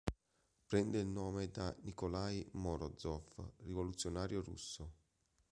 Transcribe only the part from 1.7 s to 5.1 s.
Nikolaj Morozov, rivoluzionario russo.